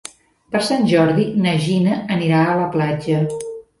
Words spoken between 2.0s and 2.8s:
anirà a la